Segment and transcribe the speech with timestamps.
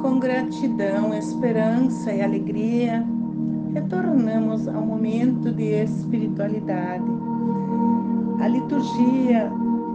[0.00, 3.06] Com gratidão, esperança e alegria,
[3.74, 7.04] retornamos ao momento de espiritualidade.
[8.40, 9.50] A liturgia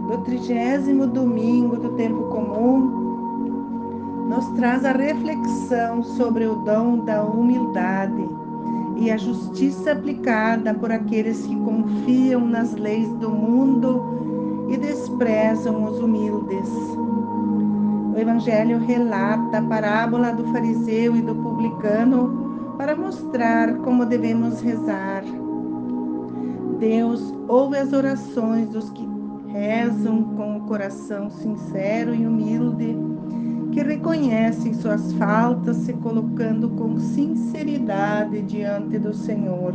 [0.08, 3.06] do trigésimo domingo do tempo comum
[4.28, 8.28] nos traz a reflexão sobre o dom da humildade
[8.96, 14.35] e a justiça aplicada por aqueles que confiam nas leis do mundo
[14.68, 16.68] e desprezam os humildes.
[18.14, 25.22] O Evangelho relata a parábola do fariseu e do publicano para mostrar como devemos rezar.
[26.78, 29.06] Deus ouve as orações dos que
[29.48, 32.96] rezam com o coração sincero e humilde,
[33.72, 39.74] que reconhecem suas faltas, se colocando com sinceridade diante do Senhor.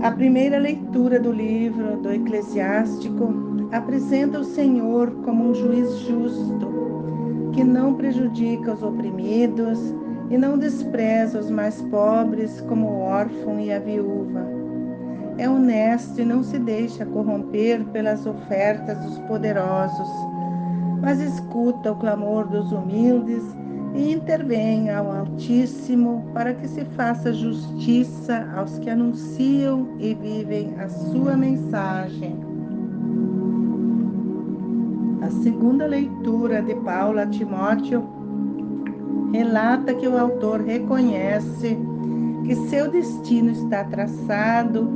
[0.00, 3.34] A primeira leitura do livro do Eclesiástico
[3.72, 6.68] apresenta o Senhor como um juiz justo,
[7.52, 9.92] que não prejudica os oprimidos
[10.30, 14.46] e não despreza os mais pobres, como o órfão e a viúva.
[15.36, 20.08] É honesto e não se deixa corromper pelas ofertas dos poderosos,
[21.02, 23.42] mas escuta o clamor dos humildes
[23.94, 30.88] e intervém ao Altíssimo para que se faça justiça aos que anunciam e vivem a
[30.88, 32.38] sua mensagem.
[35.22, 38.08] A segunda leitura de Paulo a Timóteo
[39.32, 41.76] relata que o autor reconhece
[42.44, 44.88] que seu destino está traçado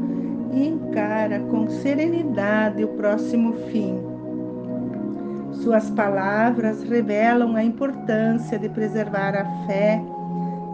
[0.52, 4.11] e encara com serenidade o próximo fim.
[5.62, 10.02] Suas palavras revelam a importância de preservar a fé,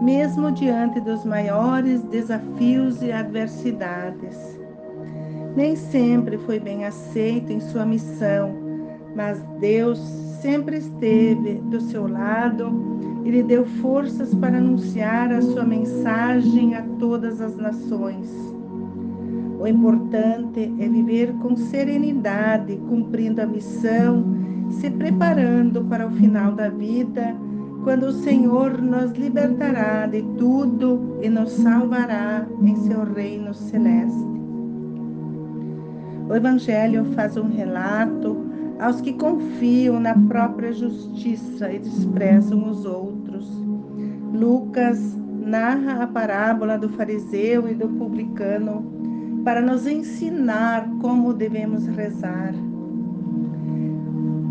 [0.01, 4.59] mesmo diante dos maiores desafios e adversidades.
[5.55, 8.69] Nem sempre foi bem aceito em sua missão
[9.15, 9.99] mas Deus
[10.41, 12.71] sempre esteve do seu lado
[13.25, 18.29] e lhe deu forças para anunciar a sua mensagem a todas as nações.
[19.59, 24.23] O importante é viver com serenidade, cumprindo a missão,
[24.69, 27.35] se preparando para o final da vida,
[27.83, 34.27] quando o Senhor nos libertará de tudo e nos salvará em seu reino celeste.
[36.29, 38.37] O Evangelho faz um relato
[38.79, 43.49] aos que confiam na própria justiça e desprezam os outros.
[44.33, 48.83] Lucas narra a parábola do fariseu e do publicano
[49.43, 52.53] para nos ensinar como devemos rezar.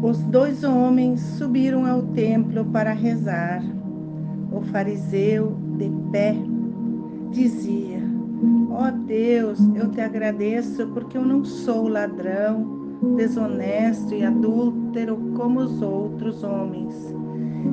[0.02, 3.62] Os dois homens subiram ao templo para rezar.
[4.52, 6.36] O fariseu, de pé,
[7.32, 8.00] dizia:
[8.70, 12.78] Ó oh Deus, eu te agradeço porque eu não sou ladrão
[13.16, 16.94] desonesto e adúltero como os outros homens.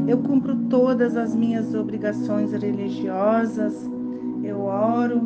[0.07, 3.87] Eu cumpro todas as minhas obrigações religiosas,
[4.43, 5.21] eu oro,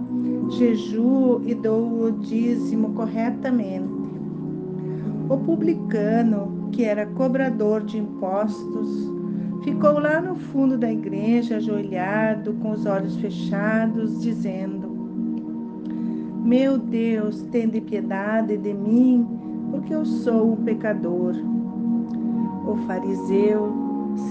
[0.50, 3.99] jejuo e dou o dízimo corretamente.
[5.29, 9.13] O publicano, que era cobrador de impostos,
[9.63, 14.90] ficou lá no fundo da igreja, ajoelhado, com os olhos fechados, dizendo:
[16.44, 19.28] Meu Deus, tende piedade de mim
[19.69, 21.35] porque eu sou um pecador.
[22.66, 23.72] O fariseu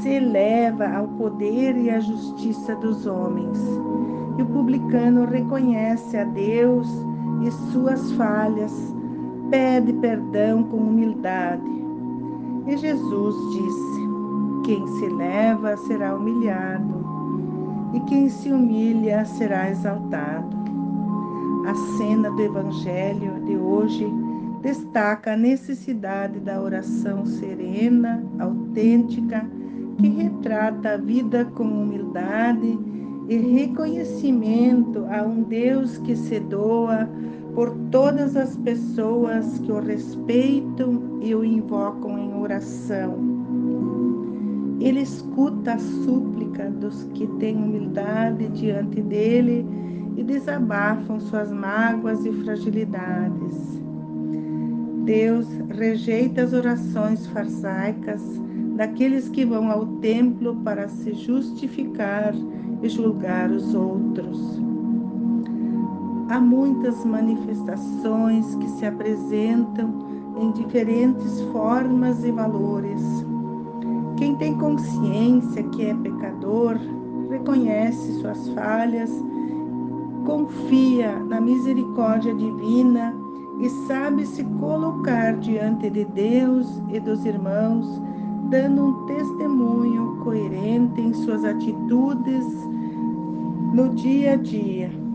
[0.02, 3.58] se eleva ao poder e à justiça dos homens,
[4.36, 6.88] e o publicano reconhece a Deus
[7.42, 8.94] e suas falhas,
[9.50, 11.70] pede perdão com humildade.
[12.66, 14.00] E Jesus disse:
[14.64, 17.04] Quem se eleva será humilhado,
[17.94, 20.56] e quem se humilha será exaltado.
[21.66, 24.06] A cena do Evangelho de hoje
[24.62, 29.46] destaca a necessidade da oração serena, autêntica,
[29.98, 32.78] que retrata a vida com humildade
[33.28, 37.08] e reconhecimento a um Deus que se doa
[37.54, 43.16] por todas as pessoas que o respeitam e o invocam em oração.
[44.80, 49.66] Ele escuta a súplica dos que têm humildade diante dele
[50.16, 53.82] e desabafam suas mágoas e fragilidades.
[55.04, 58.22] Deus rejeita as orações farsaicas
[58.76, 62.32] daqueles que vão ao templo para se justificar
[62.82, 64.67] e julgar os outros.
[66.28, 69.94] Há muitas manifestações que se apresentam
[70.36, 73.02] em diferentes formas e valores.
[74.18, 76.76] Quem tem consciência que é pecador,
[77.30, 79.10] reconhece suas falhas,
[80.26, 83.14] confia na misericórdia divina
[83.60, 88.02] e sabe se colocar diante de Deus e dos irmãos,
[88.50, 92.44] dando um testemunho coerente em suas atitudes
[93.72, 95.07] no dia a dia.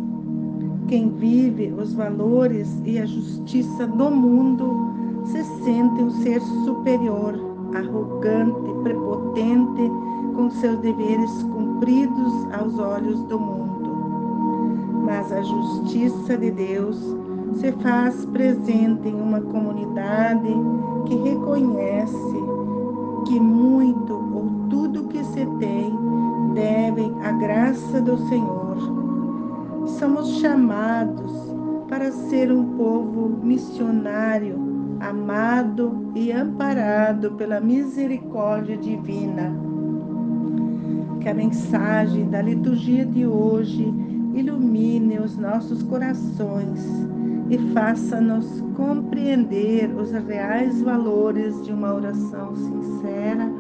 [0.88, 4.94] Quem vive os valores e a justiça do mundo
[5.26, 7.34] se sente um ser superior,
[7.74, 9.92] arrogante, prepotente,
[10.36, 13.90] com seus deveres cumpridos aos olhos do mundo.
[15.06, 17.16] Mas a justiça de Deus
[17.56, 20.54] se faz presente em uma comunidade
[21.06, 22.44] que reconhece
[23.28, 25.96] que muito ou tudo que se tem
[26.54, 28.93] devem à graça do Senhor.
[29.86, 31.32] Somos chamados
[31.90, 34.56] para ser um povo missionário,
[35.00, 39.54] amado e amparado pela misericórdia divina.
[41.20, 43.94] Que a mensagem da liturgia de hoje
[44.34, 46.84] ilumine os nossos corações
[47.50, 53.52] e faça-nos compreender os reais valores de uma oração sincera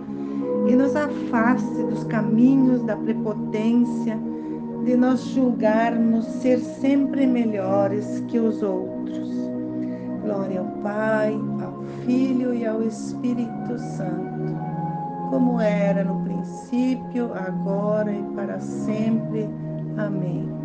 [0.68, 4.18] e nos afaste dos caminhos da prepotência,
[4.84, 9.30] de nós julgarmos ser sempre melhores que os outros.
[10.22, 11.34] Glória ao Pai,
[11.64, 14.58] ao Filho e ao Espírito Santo,
[15.30, 19.50] como era no princípio, agora e para sempre.
[19.98, 20.63] Amém.